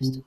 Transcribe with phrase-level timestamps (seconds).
[0.00, 0.24] You've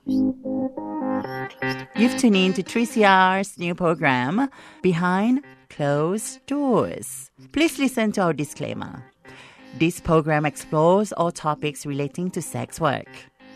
[2.16, 4.48] tuned in to 3CR's new program,
[4.82, 7.30] Behind Closed Doors.
[7.52, 9.04] Please listen to our disclaimer.
[9.78, 13.08] This program explores all topics relating to sex work.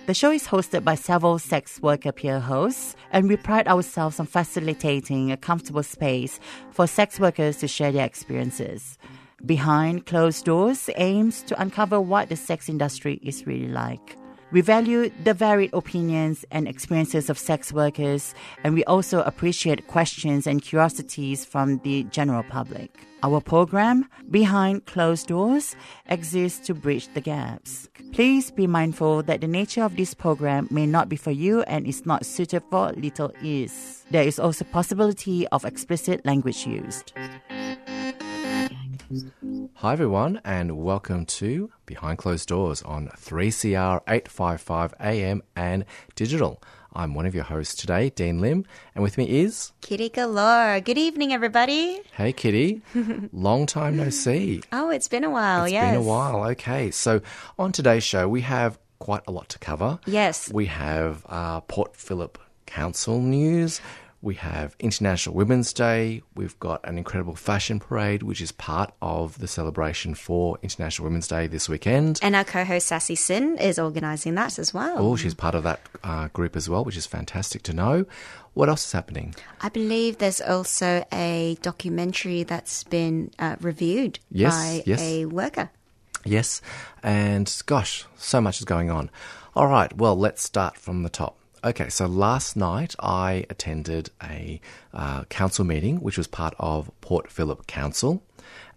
[0.06, 4.26] The show is hosted by several sex worker peer hosts, and we pride ourselves on
[4.26, 6.40] facilitating a comfortable space
[6.72, 8.98] for sex workers to share their experiences.
[9.46, 14.18] Behind Closed Doors aims to uncover what the sex industry is really like.
[14.52, 20.46] We value the varied opinions and experiences of sex workers, and we also appreciate questions
[20.46, 22.90] and curiosities from the general public.
[23.22, 25.74] Our program, Behind Closed Doors,
[26.06, 27.88] exists to bridge the gaps.
[28.12, 31.86] Please be mindful that the nature of this program may not be for you and
[31.86, 34.04] is not suited for little ears.
[34.10, 37.14] There is also possibility of explicit language used.
[39.16, 45.84] Hi, everyone, and welcome to Behind Closed Doors on 3CR 855 AM and
[46.14, 46.62] digital.
[46.94, 48.64] I'm one of your hosts today, Dean Lim,
[48.94, 49.72] and with me is.
[49.82, 50.80] Kitty galore.
[50.80, 52.00] Good evening, everybody.
[52.12, 52.80] Hey, Kitty.
[53.34, 54.62] Long time no see.
[54.72, 55.92] Oh, it's been a while, It's yes.
[55.92, 56.44] been a while.
[56.52, 57.20] Okay, so
[57.58, 59.98] on today's show, we have quite a lot to cover.
[60.06, 60.50] Yes.
[60.50, 63.82] We have uh, Port Phillip Council news.
[64.24, 66.22] We have International Women's Day.
[66.36, 71.26] We've got an incredible fashion parade, which is part of the celebration for International Women's
[71.26, 72.20] Day this weekend.
[72.22, 74.94] And our co host, Sassy Sin, is organising that as well.
[74.96, 78.06] Oh, she's part of that uh, group as well, which is fantastic to know.
[78.54, 79.34] What else is happening?
[79.60, 85.00] I believe there's also a documentary that's been uh, reviewed Yes, by yes.
[85.02, 85.70] a worker.
[86.24, 86.62] Yes,
[87.02, 89.10] and gosh, so much is going on.
[89.56, 91.36] All right, well, let's start from the top.
[91.64, 94.60] Okay, so last night I attended a
[94.92, 98.20] uh, council meeting, which was part of Port Phillip Council,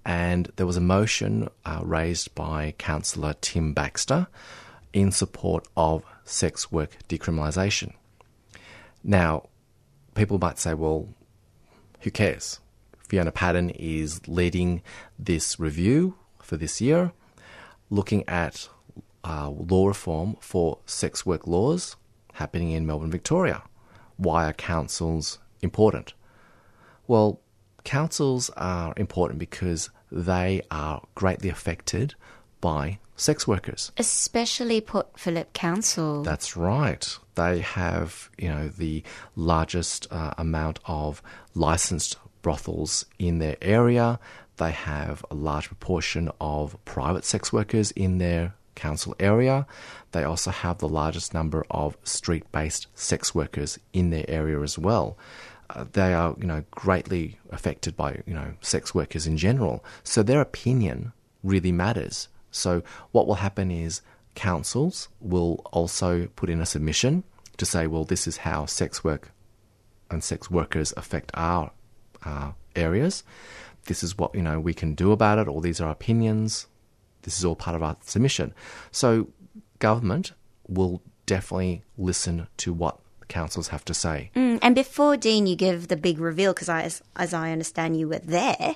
[0.05, 4.27] and there was a motion uh, raised by Councillor Tim Baxter
[4.93, 7.93] in support of sex work decriminalisation.
[9.03, 9.49] Now,
[10.13, 11.09] people might say, well,
[12.01, 12.59] who cares?
[12.99, 14.83] Fiona Patten is leading
[15.17, 17.13] this review for this year,
[17.89, 18.69] looking at
[19.23, 21.95] uh, law reform for sex work laws
[22.35, 23.63] happening in Melbourne, Victoria.
[24.17, 26.13] Why are councils important?
[27.07, 27.41] Well,
[27.83, 32.15] councils are important because they are greatly affected
[32.61, 33.91] by sex workers.
[33.97, 36.23] Especially Port Phillip Council.
[36.23, 37.17] That's right.
[37.35, 39.03] They have, you know, the
[39.35, 41.21] largest uh, amount of
[41.53, 44.19] licensed brothels in their area.
[44.57, 49.65] They have a large proportion of private sex workers in their council area.
[50.11, 55.17] They also have the largest number of street-based sex workers in their area as well.
[55.69, 59.83] Uh, they are, you know, greatly affected by, you know, sex workers in general.
[60.03, 61.13] So their opinion
[61.43, 62.27] really matters.
[62.51, 64.01] So what will happen is
[64.35, 67.23] councils will also put in a submission
[67.57, 69.31] to say, well, this is how sex work
[70.11, 71.71] and sex workers affect our
[72.23, 73.23] uh, areas.
[73.85, 75.47] This is what you know we can do about it.
[75.47, 76.67] All these are opinions.
[77.25, 78.53] This is all part of our submission.
[78.91, 79.27] So
[79.79, 80.31] government
[80.67, 84.29] will definitely listen to what the councils have to say.
[84.35, 88.07] Mm, and before Dean, you give the big reveal because, as, as I understand, you
[88.07, 88.75] were there.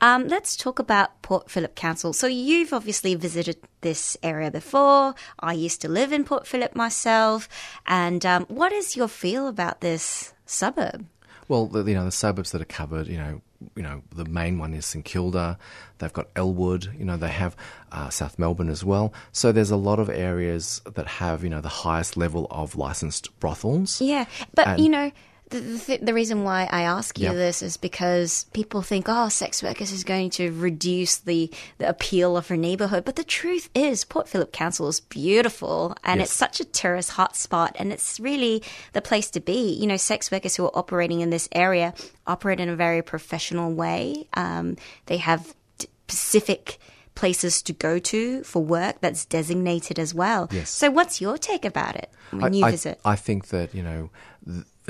[0.00, 2.12] Um, let's talk about Port Phillip Council.
[2.12, 5.14] So you've obviously visited this area before.
[5.38, 7.48] I used to live in Port Phillip myself.
[7.86, 11.06] And um, what is your feel about this suburb?
[11.48, 13.42] Well, the, you know the suburbs that are covered, you know,
[13.76, 15.58] you know the main one is St Kilda.
[15.98, 16.88] They've got Elwood.
[16.98, 17.54] You know they have
[17.92, 19.12] uh, South Melbourne as well.
[19.32, 23.38] So there's a lot of areas that have you know the highest level of licensed
[23.40, 24.00] brothels.
[24.00, 25.12] Yeah, but And- you know,
[25.50, 27.32] the, the, th- the reason why I ask you Yeah.
[27.34, 32.36] this is because people think, oh, sex workers is going to reduce the, the appeal
[32.36, 33.04] of her neighborhood.
[33.04, 36.28] But the truth is, Port Phillip Council is beautiful and Yes.
[36.30, 38.62] it's such a tourist hotspot and it's really
[38.92, 39.72] the place to be.
[39.74, 41.94] You know, sex workers who are operating in this area
[42.26, 44.26] operate in a very professional way.
[44.34, 46.78] Um, they have d- specific
[47.14, 50.48] places to go to for work that's designated as well.
[50.50, 50.70] Yes.
[50.70, 53.00] So, what's your take about it when I, you visit?
[53.04, 54.10] I think that you know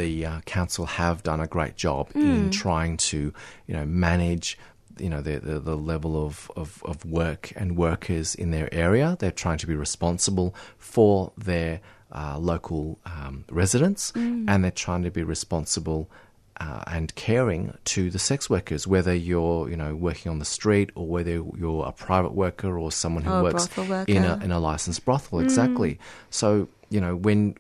[0.01, 3.21] the uh, council have done a great job in trying to
[3.67, 4.59] you know manage
[4.99, 9.17] you know the the, the level of, of, of work and workers in their area.
[9.19, 11.81] They're trying to be responsible for their
[12.13, 14.13] uh, local um, residents,
[14.49, 16.03] and they're trying to be responsible.
[16.69, 20.91] Uh, and caring to the sex workers, whether you're, you know, working on the street
[20.95, 23.67] or whether you're a private worker or someone who Or works
[24.07, 25.41] in a in a licensed brothel.
[25.41, 25.99] Exactly.
[26.29, 27.57] So you know when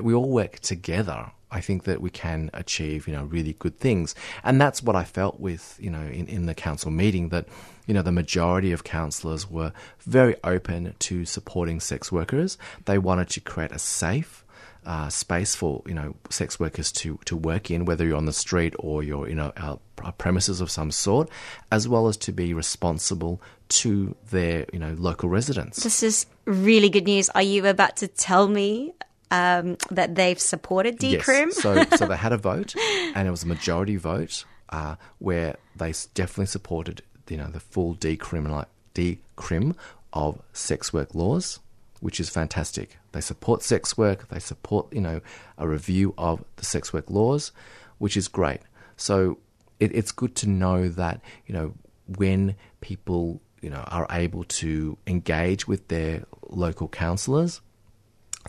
[0.00, 4.14] we all work together I think that we can achieve, you know, really good things.
[4.42, 7.46] And that's what I felt with, you know, in, in the council meeting that,
[7.86, 12.56] you know, the majority of councillors were very open to supporting sex workers.
[12.86, 14.46] They wanted to create a safe,
[14.84, 18.32] uh, space for you know sex workers to to work in, whether you're on the
[18.32, 21.28] street or you're a, a, premises of some sort,
[21.70, 25.84] as well as to be responsible to their you know local residents.
[25.84, 27.28] This is really good news.
[27.28, 28.92] Are you about to tell me?
[29.34, 31.46] Um, that they've supported decrim.
[31.46, 31.62] Yes.
[31.62, 32.74] So, so they had a vote,
[33.14, 37.00] and it was a majority vote uh, where they definitely supported,
[37.30, 39.74] you know, the full decriminal decrim
[40.12, 41.60] of sex work laws
[42.02, 42.98] which is fantastic.
[43.12, 45.20] They support sex work, they support, you know,
[45.56, 47.52] a review of the sex work laws,
[47.98, 48.58] which is great.
[48.96, 49.38] So
[49.78, 51.74] it, it's good to know that, you know,
[52.16, 57.60] when people, you know, are able to engage with their local councillors,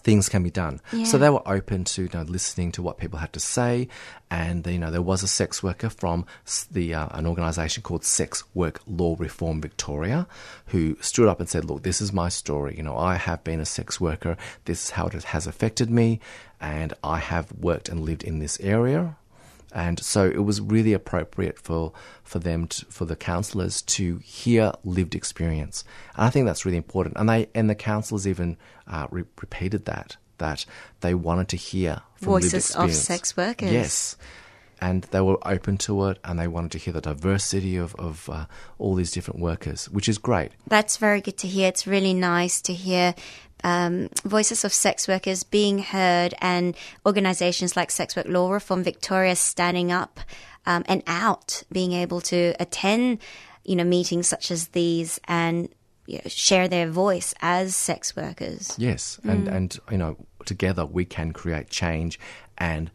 [0.04, 0.82] things can be done.
[0.92, 1.06] Yeah.
[1.06, 3.88] So they were open to you know, listening to what people had to say,
[4.30, 6.26] and you know there was a sex worker from
[6.72, 10.28] the uh, an organisation called Sex Work Law Reform Victoria,
[10.68, 12.76] who stood up and said, "Look, this is my story.
[12.78, 14.38] You know, I have been a sex worker.
[14.66, 16.20] This is how it has affected me,
[16.60, 19.18] and I have worked and lived in this area."
[19.74, 21.92] And so it was really appropriate for
[22.24, 25.84] for them to, for the councillors to hear lived experience.
[26.16, 27.18] And I think that's really important.
[27.18, 30.66] And they and the councillors even uh, re- repeated that that
[31.02, 33.72] they wanted to hear voices of sex workers.
[33.72, 34.18] Yes.
[34.82, 38.30] And they were open to it, and they wanted to hear the diversity of, of
[38.30, 38.48] uh,
[38.78, 40.52] all these different workers, which is great.
[40.68, 41.70] That's very good to hear.
[41.70, 43.16] It's really nice to hear
[43.64, 46.76] um, voices of sex workers being heard and
[47.06, 50.20] organizations like Sex Work Law Reform Victoria standing up
[50.66, 53.20] um, and out, being able to attend,
[53.64, 55.70] you know, meetings such as these and
[56.06, 58.76] you know, share their voice as sex workers.
[58.78, 59.56] Yes, and mm.
[59.56, 62.20] and you know, together we can create change
[62.58, 62.92] and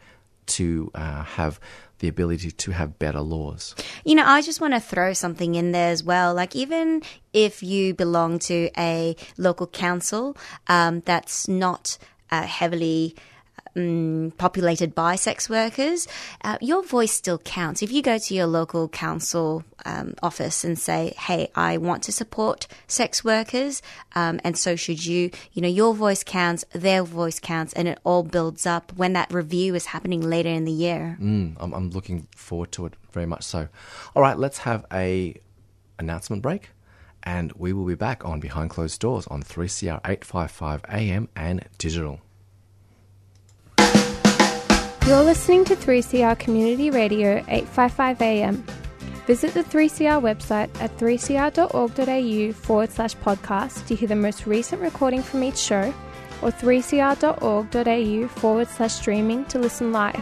[0.46, 1.60] to uh, have
[1.98, 3.74] the ability to have better laws.
[4.04, 6.34] You know, I just want to throw something in there as well.
[6.34, 7.02] Like, even
[7.32, 10.36] if you belong to a local council
[10.66, 11.98] um, that's not
[12.30, 13.14] uh, heavily
[13.78, 16.08] um, populated by sex workers,
[16.42, 17.82] uh, your voice still counts.
[17.82, 22.12] If you go to your local council um, office and say, "Hey, I want to
[22.12, 23.80] support sex workers,"
[24.14, 25.30] um, and so should you.
[25.52, 29.32] You know, your voice counts, their voice counts, and it all builds up when that
[29.32, 31.16] review is happening later in the year.
[31.20, 33.44] Mm, I'm, I'm looking forward to it very much.
[33.44, 33.68] So,
[34.14, 35.34] all right, let's have a
[35.98, 36.70] announcement break
[37.24, 42.20] and we will be back on Behind Closed Doors on 3CR 855 AM and digital.
[45.08, 48.62] You're listening to 3CR Community Radio 855 AM.
[49.26, 55.22] Visit the 3CR website at 3cr.org.au forward slash podcast to hear the most recent recording
[55.22, 55.94] from each show
[56.42, 60.14] or 3cr.org.au forward slash streaming to listen live.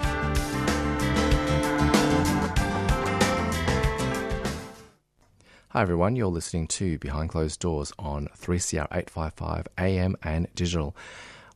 [5.70, 10.96] Hi everyone, you're listening to Behind Closed Doors on 3CR 855 AM and digital.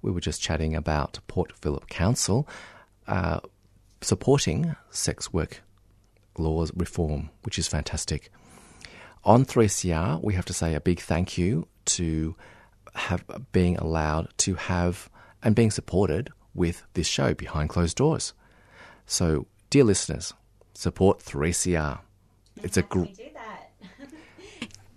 [0.02, 2.48] We were just chatting about Port Phillip Council
[3.10, 3.40] uh,
[4.00, 5.62] supporting sex work
[6.38, 8.30] laws reform, which is fantastic.
[9.24, 12.34] On 3CR, we have to say a big thank you to
[12.94, 15.10] have being allowed to have
[15.42, 18.32] and being supported with this show behind closed doors.
[19.06, 20.32] So, dear listeners,
[20.72, 21.98] support 3CR.
[22.62, 23.29] It's a great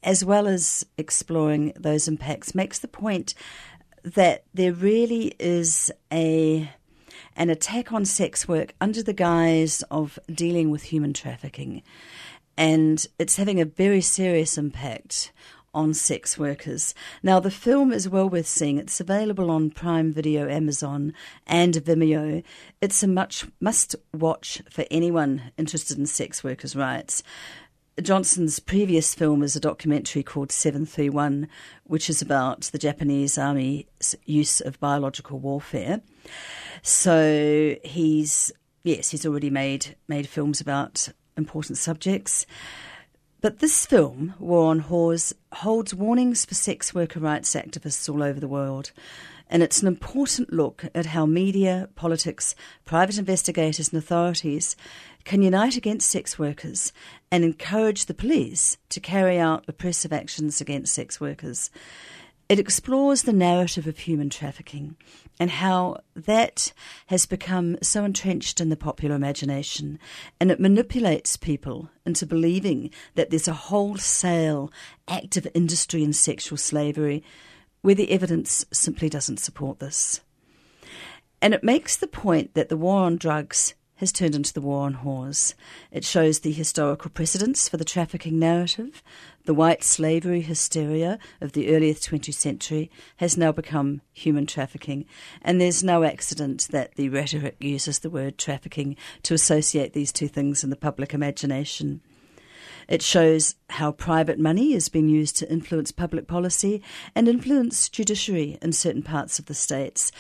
[0.07, 3.33] as well as exploring those impacts, makes the point
[4.03, 6.71] that there really is a
[7.35, 11.83] an attack on sex work under the guise of dealing with human trafficking.
[12.57, 15.31] And it's having a very serious impact
[15.73, 16.95] on sex workers.
[17.21, 18.77] Now, the film is well worth seeing.
[18.79, 21.13] It's available on Prime Video, Amazon,
[21.45, 22.43] and Vimeo.
[22.81, 27.21] It's a much must watch for anyone interested in sex workers' rights.
[28.01, 31.47] Johnson's previous film is a documentary called 731,
[31.83, 36.01] which is about the Japanese army's use of biological warfare.
[36.83, 38.51] So he's
[38.83, 42.45] yes, he's already made made films about important subjects.
[43.41, 48.39] But this film, War on Whores, holds warnings for sex worker rights activists all over
[48.39, 48.91] the world.
[49.49, 54.75] And it's an important look at how media, politics, private investigators, and authorities
[55.23, 56.91] can unite against sex workers
[57.31, 61.69] and encourage the police to carry out oppressive actions against sex workers.
[62.49, 64.95] It explores the narrative of human trafficking
[65.37, 66.71] and how that
[67.07, 69.99] has become so entrenched in the popular imagination
[70.39, 74.71] and it manipulates people into believing that there's a wholesale
[75.09, 77.21] active industry in sexual slavery
[77.81, 80.21] where the evidence simply doesn't support this.
[81.41, 84.85] And it makes the point that the war on drugs has turned into the war
[84.85, 85.53] on whores.
[85.91, 89.03] It shows the historical precedents for the trafficking narrative.
[89.45, 95.05] The white slavery hysteria of the earlier 20th century has now become human trafficking,
[95.41, 100.27] and there's no accident that the rhetoric uses the word trafficking to associate these two
[100.27, 102.01] things in the public imagination.
[102.87, 106.81] It shows how private money is being used to influence public policy
[107.15, 110.11] and influence judiciary in certain parts of the states,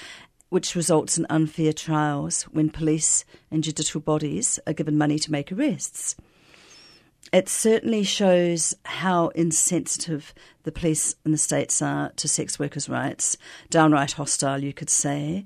[0.49, 5.51] which results in unfair trials when police and judicial bodies are given money to make
[5.51, 6.15] arrests.
[7.33, 13.37] It certainly shows how insensitive the police in the States are to sex workers' rights,
[13.69, 15.45] downright hostile, you could say.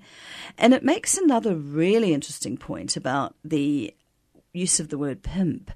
[0.59, 3.95] And it makes another really interesting point about the
[4.53, 5.71] use of the word pimp.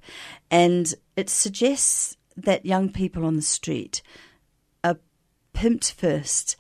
[0.52, 4.04] And it suggests that young people on the street
[4.84, 5.00] are
[5.56, 6.56] pimped first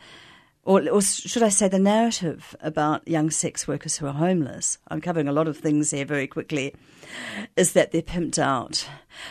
[0.65, 4.99] or, or, should I say, the narrative about young sex workers who are homeless, I'm
[4.99, 6.73] covering a lot of things here very quickly,
[7.55, 8.87] is that they're pimped out.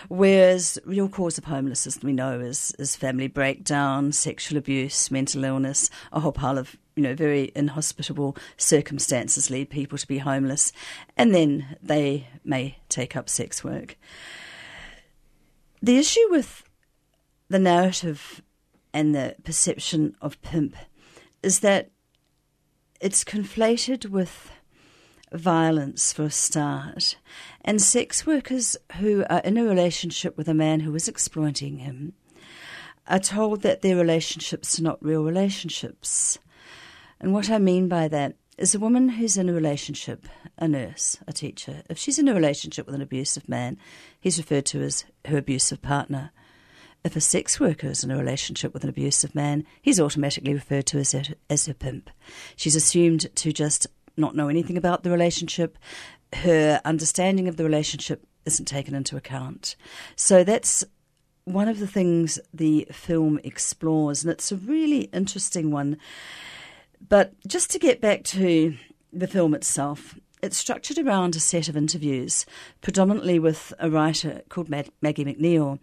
[0.07, 5.91] Whereas real cause of homelessness, we know, is, is family breakdown, sexual abuse, mental illness,
[6.13, 10.73] a whole pile of you know very inhospitable circumstances lead people to be homeless,
[11.17, 13.97] and then they may take up sex work.
[15.83, 16.63] The issue with
[17.49, 18.41] the narrative
[18.93, 20.77] and the perception of pimp
[21.45, 21.91] is that
[23.01, 24.51] it's conflated with
[25.33, 27.17] violence for a start.
[27.63, 32.15] And sex workers who are in a relationship with a man who is exploiting him
[33.07, 36.39] are told that their relationships are not real relationships.
[37.21, 41.19] And what I mean by that is a woman who's in a relationship, a nurse,
[41.27, 43.77] a teacher, if she's in a relationship with an abusive man,
[44.21, 46.31] he's referred to as her abusive partner.
[47.05, 50.87] If a sex worker is in a relationship with an abusive man, he's automatically referred
[50.87, 52.09] to as a, as a pimp.
[52.57, 55.77] She's assumed to just not know anything about the relationship.
[56.33, 59.77] Her understanding of the relationship isn't taken into account.
[60.17, 60.83] So that's
[61.45, 65.99] one of the things the film explores, and it's a really interesting one.
[67.07, 68.77] But just to get back to
[69.13, 72.45] the film itself, it's structured around a set of interviews,
[72.83, 74.93] predominantly with a writer called Maggie
[75.25, 75.79] McNeill.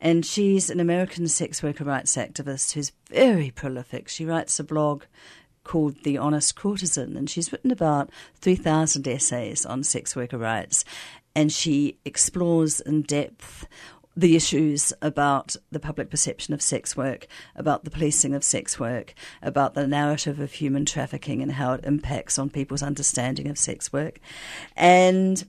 [0.00, 4.08] And she's an American sex worker rights activist who's very prolific.
[4.08, 5.02] She writes a blog
[5.64, 8.08] called The Honest Courtesan, and she's written about
[8.40, 10.84] 3,000 essays on sex worker rights.
[11.34, 13.66] And she explores in depth
[14.16, 19.14] the issues about the public perception of sex work, about the policing of sex work,
[19.42, 23.92] about the narrative of human trafficking and how it impacts on people's understanding of sex
[23.92, 24.20] work.
[24.76, 25.44] And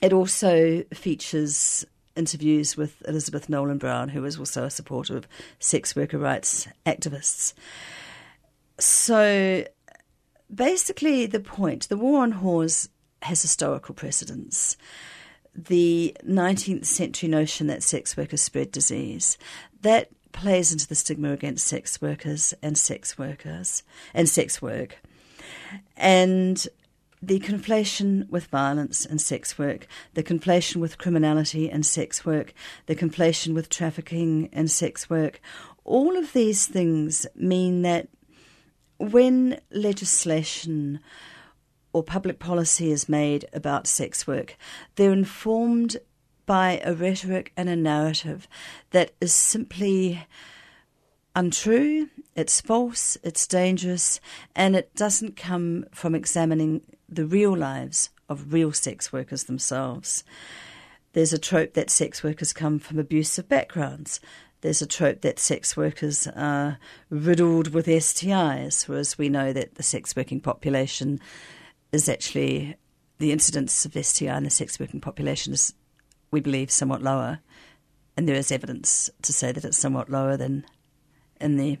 [0.00, 1.84] it also features
[2.16, 7.52] interviews with Elizabeth Nolan Brown, who is also a supporter of sex worker rights activists.
[8.78, 9.64] So
[10.52, 12.88] basically, the point the war on whores
[13.22, 14.76] has historical precedence
[15.54, 19.38] the 19th century notion that sex workers spread disease.
[19.82, 23.82] That plays into the stigma against sex workers and sex workers
[24.12, 24.98] and sex work.
[25.96, 26.66] And
[27.22, 32.52] the conflation with violence and sex work, the conflation with criminality and sex work,
[32.86, 35.40] the conflation with trafficking and sex work,
[35.84, 38.08] all of these things mean that
[38.98, 41.00] when legislation
[41.94, 44.58] or public policy is made about sex work,
[44.96, 45.96] they're informed
[46.44, 48.46] by a rhetoric and a narrative
[48.90, 50.26] that is simply
[51.34, 54.20] untrue, it's false, it's dangerous,
[54.54, 60.24] and it doesn't come from examining the real lives of real sex workers themselves.
[61.12, 64.18] There's a trope that sex workers come from abusive backgrounds.
[64.62, 69.82] There's a trope that sex workers are riddled with STIs, whereas we know that the
[69.82, 71.20] sex working population
[71.94, 72.76] is actually
[73.18, 75.72] the incidence of STI in the sex working population is,
[76.30, 77.38] we believe, somewhat lower.
[78.16, 80.64] And there is evidence to say that it's somewhat lower than
[81.40, 81.78] in the.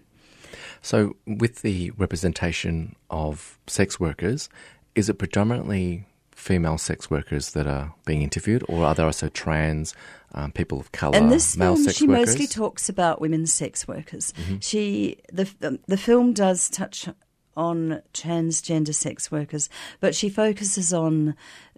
[0.82, 4.48] So, with the representation of sex workers,
[4.94, 9.94] is it predominantly female sex workers that are being interviewed, or are there also trans
[10.34, 12.28] um, people of color, In this male film, she workers?
[12.28, 14.32] mostly talks about women's sex workers.
[14.32, 14.56] Mm-hmm.
[14.60, 17.08] She the the film does touch
[17.56, 19.68] on transgender sex workers,
[20.00, 21.34] but she focuses on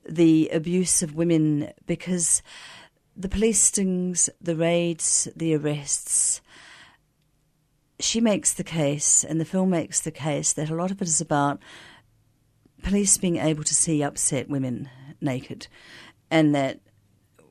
[0.09, 2.43] the abuse of women because
[3.17, 6.41] the police stings, the raids, the arrests.
[7.99, 11.09] She makes the case, and the film makes the case that a lot of it
[11.09, 11.61] is about
[12.83, 14.91] police being able to see upset women
[15.21, 15.67] naked,
[16.31, 16.81] and that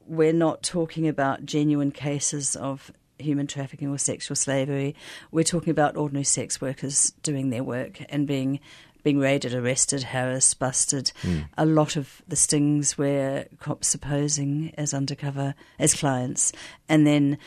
[0.06, 4.96] we're not talking about genuine cases of human trafficking or sexual slavery.
[5.32, 8.60] We're talking about ordinary sex workers doing their work and being
[9.04, 11.12] being raided, arrested, harassed, busted.
[11.22, 11.42] Hmm.
[11.60, 16.52] A lot of the stings where cops are posing as undercover as clients,
[16.90, 17.38] and then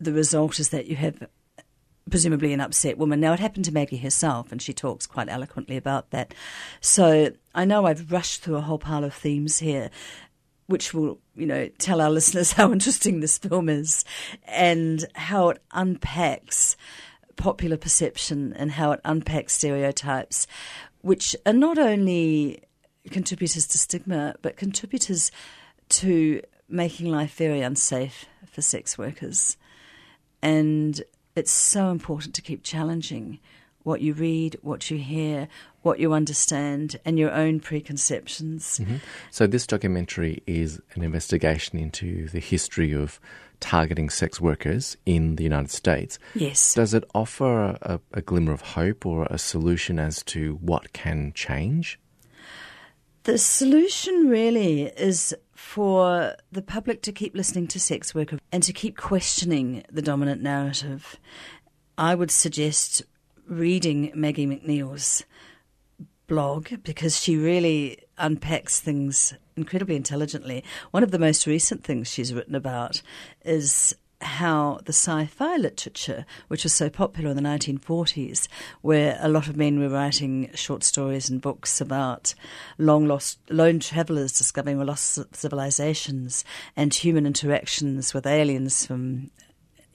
[0.00, 1.28] the result is that you have
[2.10, 3.20] presumably an upset woman.
[3.20, 6.34] Now, it happened to Maggie herself, and she talks quite eloquently about that.
[6.80, 9.90] So I know I've rushed through a whole pile of themes here,
[10.66, 14.04] which will, you know, tell our listeners how interesting this film is
[14.46, 16.76] and how it unpacks
[17.36, 20.46] popular perception and how it unpacks stereotypes,
[21.02, 22.62] which are not only
[23.10, 25.30] contributors to stigma, but contributors
[25.88, 29.56] to making life very unsafe for sex workers.
[30.42, 31.00] And
[31.34, 33.38] it's so important to keep challenging
[33.86, 35.46] what you read, what you hear,
[35.82, 38.80] what you understand, and your own preconceptions.
[38.80, 38.96] Mm-hmm.
[39.30, 43.20] So, this documentary is an investigation into the history of
[43.60, 46.18] targeting sex workers in the United States.
[46.34, 46.74] Yes.
[46.74, 51.32] Does it offer a, a glimmer of hope or a solution as to what can
[51.32, 52.00] change?
[53.22, 58.72] The solution really is for the public to keep listening to sex worker and to
[58.72, 61.16] keep questioning the dominant narrative.
[61.96, 63.02] I would suggest
[63.46, 65.24] reading Maggie McNeill's
[66.26, 70.64] blog because she really unpacks things incredibly intelligently.
[70.90, 73.02] One of the most recent things she's written about
[73.44, 78.48] is how the sci-fi literature, which was so popular in the 1940s,
[78.80, 82.34] where a lot of men were writing short stories and books about
[82.78, 86.44] long lost lone travelers discovering lost civilizations
[86.76, 89.30] and human interactions with aliens from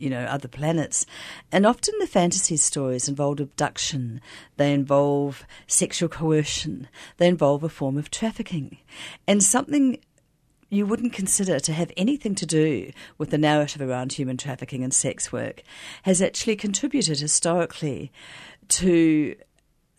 [0.02, 1.06] you know, other planets.
[1.52, 4.20] And often the fantasy stories involve abduction,
[4.58, 6.88] they involve sexual coercion,
[7.18, 8.78] they involve a form of trafficking.
[9.28, 10.00] And something
[10.70, 14.94] you wouldn't consider to have anything to do with the narrative around human trafficking and
[14.94, 15.62] sex work
[16.04, 18.12] has actually contributed historically
[18.70, 19.36] to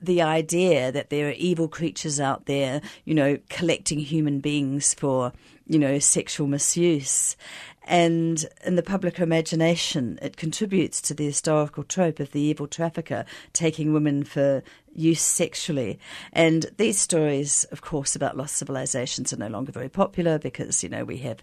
[0.01, 5.33] the idea that there are evil creatures out there, you know, collecting human beings for,
[5.67, 7.37] you know, sexual misuse.
[7.85, 13.25] And in the public imagination, it contributes to the historical trope of the evil trafficker
[13.53, 14.63] taking women for
[14.95, 15.99] use sexually.
[16.33, 20.89] And these stories, of course, about lost civilizations are no longer very popular because, you
[20.89, 21.43] know, we have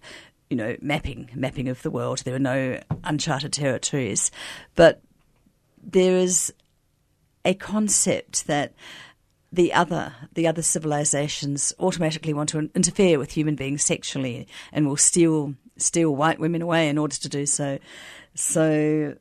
[0.50, 2.20] you know, mapping, mapping of the world.
[2.20, 4.32] There are no uncharted territories.
[4.76, 5.02] But
[5.82, 6.54] there is
[7.46, 8.74] a concept that
[9.52, 14.98] the other, the other civilizations automatically want to interfere with human beings sexually and will
[14.98, 17.80] steal steal white women away in order to do so.
[18.36, 19.16] So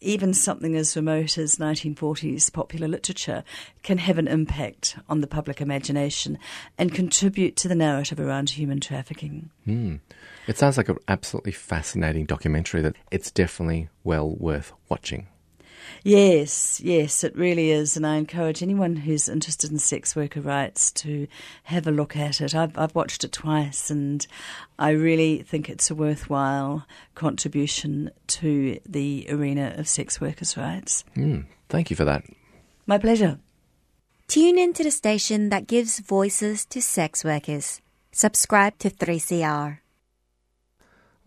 [0.00, 3.42] even something as remote as 1940s popular literature
[3.82, 6.38] can have an impact on the public imagination
[6.76, 9.50] and contribute to the narrative around human trafficking.
[9.64, 9.96] Hmm.
[10.46, 15.26] It sounds like an absolutely fascinating documentary that it's definitely well worth watching.
[16.04, 17.96] Yes, yes, it really is.
[17.96, 21.26] And I encourage anyone who's interested in sex worker rights to
[21.64, 22.54] have a look at it.
[22.54, 24.26] I've, I've watched it twice and
[24.78, 31.04] I really think it's a worthwhile contribution to the arena of sex workers' rights.
[31.16, 32.24] Mm, thank you for that.
[32.86, 33.38] My pleasure.
[34.28, 37.80] Tune in to the station that gives voices to sex workers.
[38.12, 39.78] Subscribe to 3CR.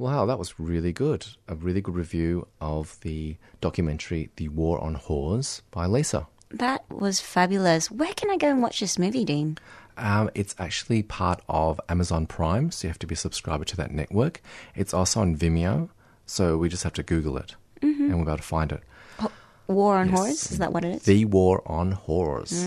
[0.01, 1.27] Wow, that was really good.
[1.47, 6.25] A really good review of the documentary The War on Whores by Lisa.
[6.49, 7.91] That was fabulous.
[7.91, 9.59] Where can I go and watch this movie, Dean?
[9.97, 13.77] Um, it's actually part of Amazon Prime, so you have to be a subscriber to
[13.77, 14.41] that network.
[14.73, 15.89] It's also on Vimeo,
[16.25, 18.03] so we just have to Google it Mm-hmm.
[18.05, 18.81] and we'll be able to find it.
[19.67, 20.17] War on Yes.
[20.17, 20.51] Horrors?
[20.51, 21.03] Is that what it is?
[21.03, 22.65] The War on Horrors.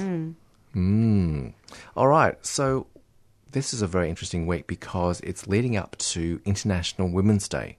[0.77, 1.53] Mm.
[1.97, 2.87] All right, so
[3.55, 7.77] this is a very interesting week because it's leading up to International Women's Day.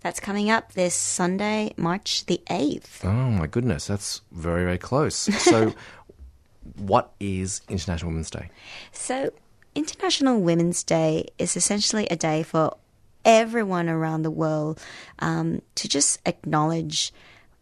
[0.00, 3.04] That's coming up this Sunday, March the 8th.
[3.04, 5.14] Oh my goodness, that's very, very close.
[5.14, 5.74] So,
[6.78, 8.50] what is International Women's Day?
[8.92, 9.30] So,
[9.74, 12.76] International Women's Day is essentially a day for
[13.26, 14.80] everyone around the world
[15.18, 17.12] um, to just acknowledge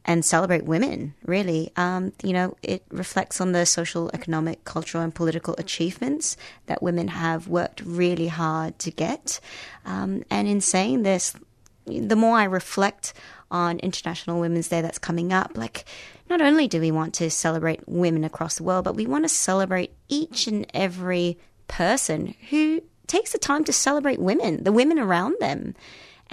[0.04, 1.72] and celebrate women, really.
[1.76, 6.36] Um, you know, it reflects on the social, economic, cultural, and political achievements
[6.66, 9.40] that women have worked really hard to get.
[9.86, 11.34] Um, and in saying this,
[11.86, 13.14] the more I reflect
[13.50, 15.84] on International Women's Day that's coming up, like,
[16.28, 19.28] not only do we want to celebrate women across the world, but we want to
[19.28, 21.38] celebrate each and every
[21.68, 25.74] person who takes the time to celebrate women, the women around them.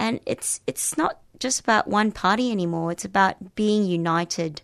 [0.02, 2.90] And it's it's not just about one party anymore.
[2.90, 4.60] It's about being united.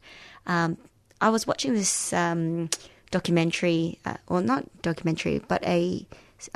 [0.48, 0.77] Um,
[1.20, 2.70] I was watching this um,
[3.12, 6.05] documentary, uh, or not documentary, but a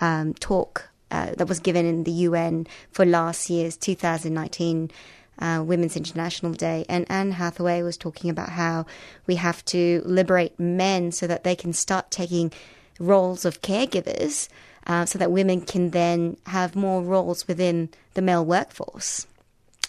[0.00, 4.90] um, talk uh, that was given in the UN for last year's 2019
[5.38, 6.84] uh, Women's International Day.
[6.88, 8.84] And Anne Hathaway was talking about how
[9.28, 12.52] we have to liberate men so that they can start taking
[12.98, 14.48] roles of caregivers.
[14.86, 19.26] Uh, so that women can then have more roles within the male workforce.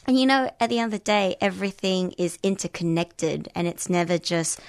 [0.05, 4.17] And you know, at the end of the day, everything is interconnected, and it's never
[4.17, 4.59] just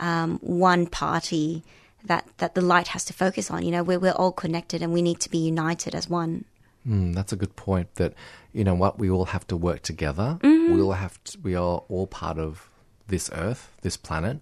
[0.00, 1.62] um, one party
[2.04, 3.64] that that the light has to focus on.
[3.64, 6.44] You know, we're we're all connected, and we need to be united as one.
[6.86, 7.94] Mm, that's a good point.
[7.96, 8.14] That
[8.52, 10.38] you know what we all have to work together.
[10.42, 12.68] We all have to, we are all part of
[13.06, 14.40] this Earth, this planet,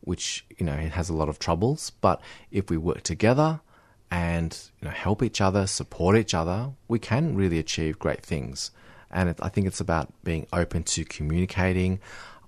[0.00, 1.90] which you know it has a lot of troubles.
[1.90, 2.20] But
[2.52, 3.60] if we work together
[4.10, 8.70] and you know help each other, support each other, we can really achieve great things.
[9.10, 12.00] And it, I think it's about being open to communicating,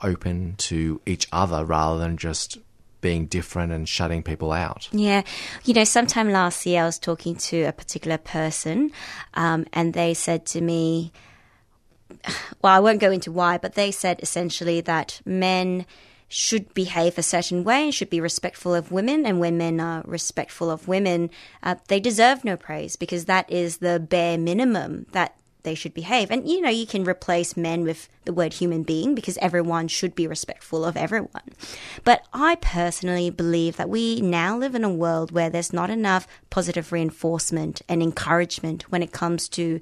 [0.02, 2.58] open to each other, rather than just
[3.00, 4.88] being different and shutting people out.
[4.92, 5.22] Yeah.
[5.64, 8.92] You know, sometime last year I was talking to a particular person
[9.34, 11.12] um, and they said to me,
[12.62, 15.86] well, I won't go into why, but they said essentially that men
[16.32, 19.26] should behave a certain way and should be respectful of women.
[19.26, 21.28] And when men are respectful of women,
[21.60, 26.30] uh, they deserve no praise because that is the bare minimum that they should behave.
[26.30, 30.14] And you know, you can replace men with the word human being because everyone should
[30.14, 31.50] be respectful of everyone.
[32.04, 36.28] But I personally believe that we now live in a world where there's not enough
[36.48, 39.80] positive reinforcement and encouragement when it comes to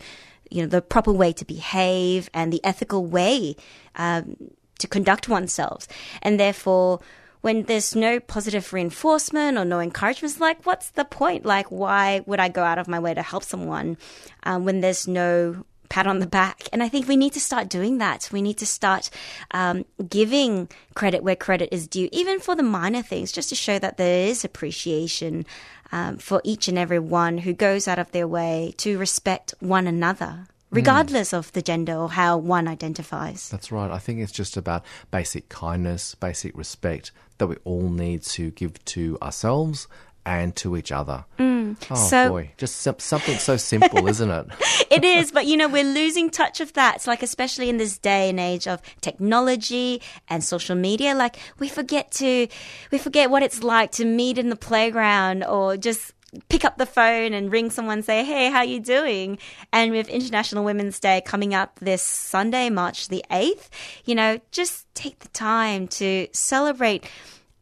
[0.50, 3.54] you know the proper way to behave and the ethical way
[3.96, 4.34] um,
[4.78, 5.86] to conduct oneself,
[6.22, 7.00] and therefore
[7.40, 11.44] when there's no positive reinforcement or no encouragement, it's like, what's the point?
[11.46, 13.96] Like, why would I go out of my way to help someone
[14.42, 16.68] um, when there's no pat on the back?
[16.72, 18.28] And I think we need to start doing that.
[18.32, 19.10] We need to start
[19.52, 23.78] um, giving credit where credit is due, even for the minor things, just to show
[23.78, 25.46] that there is appreciation
[25.92, 29.86] um, for each and every one who goes out of their way to respect one
[29.86, 30.48] another.
[30.70, 33.48] Regardless of the gender or how one identifies.
[33.48, 33.90] That's right.
[33.90, 38.84] I think it's just about basic kindness, basic respect that we all need to give
[38.86, 39.88] to ourselves
[40.26, 41.24] and to each other.
[41.38, 41.96] Oh Mm.
[41.96, 44.46] So- boy, just something so simple, isn't it?
[44.90, 46.96] it is, but you know, we're losing touch of that.
[46.96, 51.68] It's like, especially in this day and age of technology and social media, like we
[51.68, 52.46] forget to,
[52.90, 56.12] we forget what it's like to meet in the playground or just
[56.48, 59.38] pick up the phone and ring someone and say, Hey, how you doing?
[59.72, 63.68] And with International Women's Day coming up this Sunday, March the 8th,
[64.04, 67.08] you know, just take the time to celebrate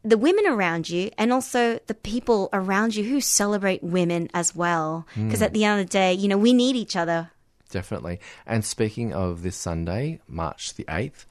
[0.03, 5.05] the women around you and also the people around you who celebrate women as well.
[5.13, 5.27] Hmm.
[5.27, 7.31] Because at the end of the day, you know, we need each other.
[7.69, 8.19] Definitely.
[8.45, 11.25] And speaking of this Sunday, March the 8th,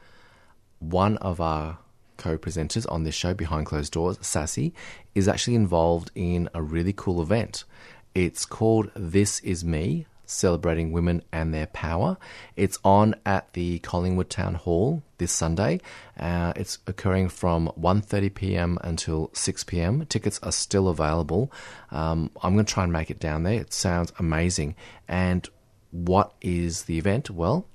[0.79, 1.79] one of our
[2.17, 4.73] co presenters on this show, Behind Closed Doors, Sassy,
[5.15, 7.65] is actually involved in a really cool event.
[8.15, 12.17] It's called This Is Me, celebrating women and their power.
[12.57, 15.81] It's on at the Collingwood Town Hall this Sunday.
[16.19, 18.79] Uh, it's occurring from 1.30 p.m.
[18.83, 20.05] until 6 p.m.
[20.07, 21.53] Tickets are still available.
[21.91, 23.61] Um, I'm going to try and make it down there.
[23.61, 24.75] It sounds amazing.
[25.09, 25.49] And
[25.91, 27.31] what is the event?
[27.31, 27.67] Well,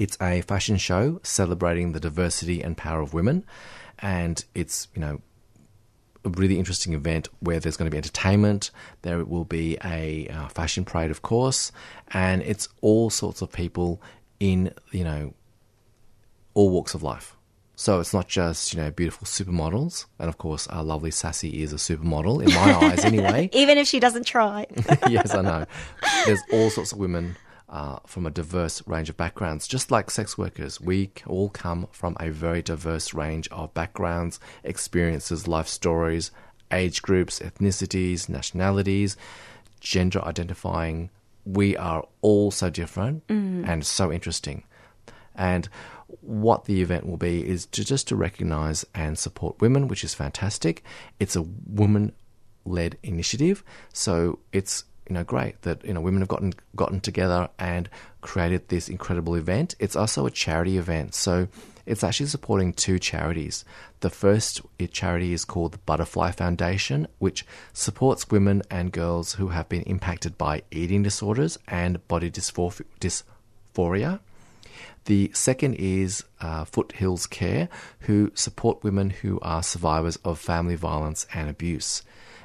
[0.00, 3.44] it's a fashion show celebrating the diversity and power of women,
[3.98, 5.20] and it's you know
[6.24, 8.70] a really interesting event where there's going to be entertainment.
[9.02, 11.70] There will be a uh, fashion parade, of course,
[12.08, 14.00] and it's all sorts of people
[14.40, 15.34] in you know
[16.54, 17.36] all walks of life.
[17.76, 20.04] So it's not just, you know, beautiful supermodels.
[20.18, 23.48] And of course, our lovely Sassy is a supermodel, in my eyes anyway.
[23.54, 24.66] Even if she doesn't try.
[25.08, 25.64] yes, I know.
[26.26, 27.36] There's all sorts of women
[27.70, 29.68] uh, from a diverse range of backgrounds.
[29.68, 35.46] Just like sex workers, we all come from a very diverse range of backgrounds, experiences,
[35.48, 36.32] life stories,
[36.72, 39.16] age groups, ethnicities, nationalities,
[39.80, 41.10] gender identifying.
[41.44, 43.22] We are all so different
[43.64, 44.64] and so interesting.
[45.34, 45.68] And
[46.20, 50.12] what the event will be is to just to recognize and support women, which is
[50.12, 50.82] fantastic.
[51.18, 52.12] It's a woman
[52.64, 57.48] led initiative, so it's you know great that you know women have gotten gotten together
[57.58, 59.74] and created this incredible event.
[59.80, 61.48] It's also a charity event, so
[61.84, 63.64] it's actually supporting two charities.
[64.00, 64.60] The first
[64.92, 70.38] charity is called the Butterfly Foundation, which supports women and girls who have been impacted
[70.38, 72.84] by eating disorders and body dysphoria.
[73.00, 74.20] dysphoria.
[75.06, 77.68] The second is uh, Foothills Care,
[78.00, 82.02] who support women who are survivors of family violence and abuse.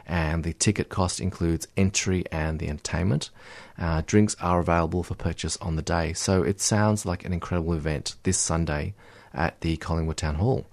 [0.08, 3.32] And the ticket cost includes entry and the entertainment.
[3.78, 6.13] Uh, drinks are available for purchase on the day.
[6.13, 8.94] So it sounds like an incredible event this Sunday
[9.34, 10.65] at the Collingwood Town Hall.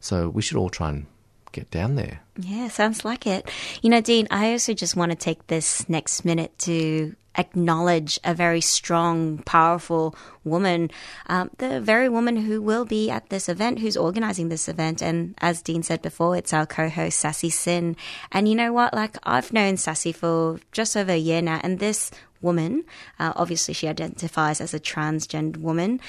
[0.00, 1.06] So we should all try and
[1.52, 2.20] get down there.
[2.38, 3.50] Yeah, sounds like it.
[3.82, 8.34] You know, Dean, I also just want to take this next minute to acknowledge a
[8.34, 10.90] very strong, powerful woman,
[11.26, 15.02] um, the very woman who will be at this event, who's organizing this event.
[15.02, 17.96] And as Dean said before, it's our co host, Sassy Sin.
[18.32, 18.94] And you know what?
[18.94, 22.84] Like, I've known Sassy for just over a year now, and this woman.
[23.18, 26.00] Uh, obviously, she identifies as a transgender woman.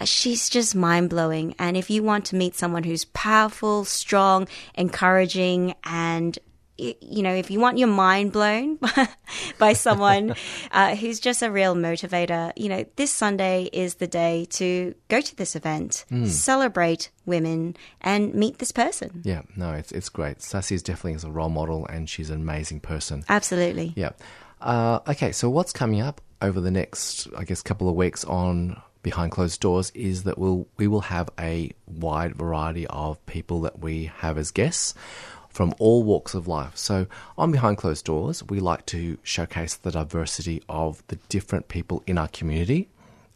[0.00, 1.54] Uh, she's just mind blowing.
[1.58, 6.38] And if you want to meet someone who's powerful, strong, encouraging, and
[6.78, 8.78] you know, if you want your mind blown
[9.58, 10.34] by someone
[10.72, 15.20] uh, who's just a real motivator, you know, this Sunday is the day to go
[15.20, 19.22] to this event, celebrate women, and meet this person.
[19.24, 20.42] Yeah, no, it's it's great.
[20.42, 23.24] Sassy is definitely is a role model, and she's an amazing person.
[23.28, 23.92] Absolutely.
[23.96, 24.10] Yeah.
[24.60, 28.80] Uh, okay, so what's coming up over the next, I guess, couple of weeks on
[29.06, 33.78] behind closed doors is that we'll we will have a wide variety of people that
[33.78, 34.94] we have as guests
[35.56, 36.76] from all walks of life.
[36.76, 37.06] So
[37.38, 42.18] on behind closed doors, we like to showcase the diversity of the different people in
[42.18, 42.90] our community.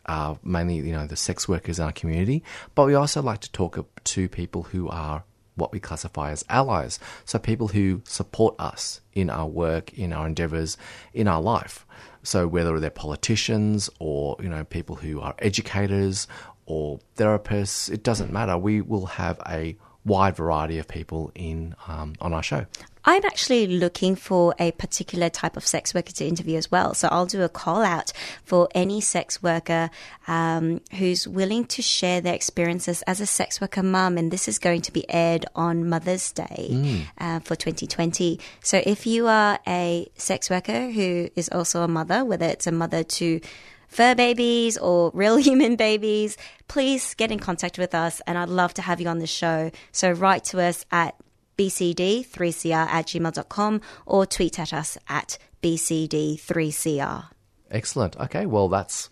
[0.04, 2.42] Uh, mainly, you know, the sex workers in our community,
[2.74, 6.98] but we also like to talk to people who are what we classify as allies.
[7.24, 10.76] So people who support us in our work, in our endeavors,
[11.14, 11.86] in our life.
[12.22, 16.28] So whether they're politicians or, you know, people who are educators
[16.66, 18.58] or therapists, it doesn't matter.
[18.58, 22.66] We will have a wide variety of people in um, on our show.
[23.04, 26.92] I'm actually looking for a particular type of sex worker to interview as well.
[26.92, 28.12] So I'll do a call out
[28.44, 29.90] for any sex worker
[30.28, 34.18] um, who's willing to share their experiences as a sex worker mum.
[34.18, 38.38] And this is going to be aired on Mother's Day uh, for 2020.
[38.62, 42.72] So if you are a sex worker who is also a mother, whether it's a
[42.72, 43.40] mother to
[43.90, 48.72] fur babies or real human babies, please get in contact with us and I'd love
[48.74, 49.70] to have you on the show.
[49.92, 51.14] So write to us at
[51.58, 57.24] bcd3cr at gmail.com or tweet at us at bcd3cr.
[57.70, 58.16] Excellent.
[58.18, 59.10] Okay, well, that's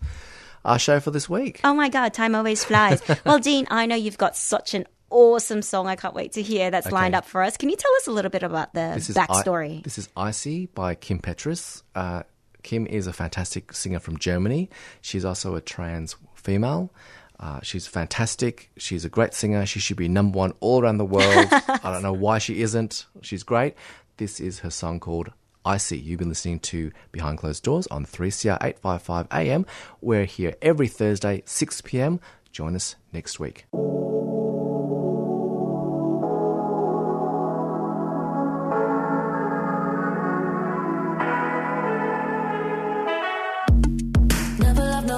[0.65, 1.61] our show for this week.
[1.63, 3.01] Oh my God, time always flies.
[3.25, 6.71] well, Dean, I know you've got such an awesome song I can't wait to hear
[6.71, 7.57] that's lined up for us.
[7.57, 9.79] Can you tell us a little bit about the This backstory?
[9.79, 11.83] I, this is Icy by Kim Petras.
[11.95, 12.23] Uh,
[12.63, 14.69] Kim is a fantastic singer from Germany.
[15.01, 16.91] She's also a trans female.
[17.39, 18.69] Uh, she's fantastic.
[18.77, 19.65] She's a great singer.
[19.65, 21.47] She should be number one all around the world.
[21.51, 23.05] I don't know why she isn't.
[23.21, 23.75] She's great.
[24.17, 25.31] This is her song called
[25.63, 25.97] Icy.
[25.97, 29.65] You've been listening to Behind Closed Doors on 3CR 855 AM.
[30.01, 32.19] We're here every Thursday, 6 p.m.
[32.51, 33.65] Join us next week.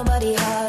[0.04, 0.61] Nobody harder.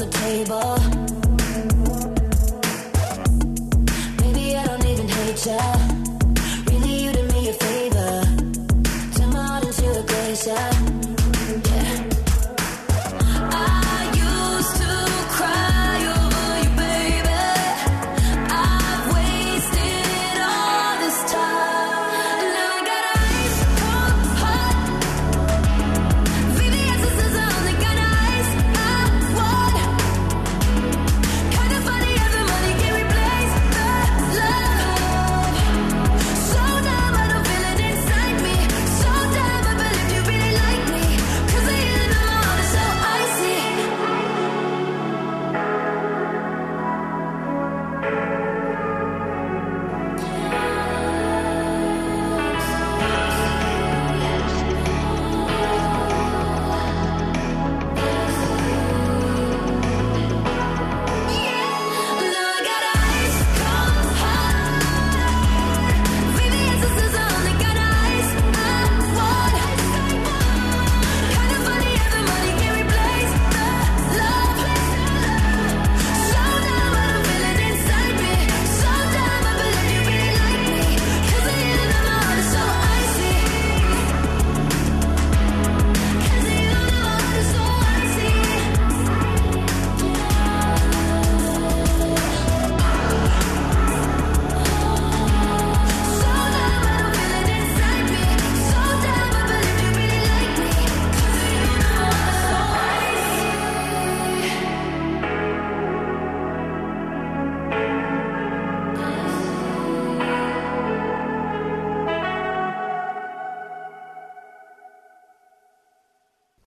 [0.00, 0.78] the table.
[4.22, 5.79] Maybe I don't even hate you.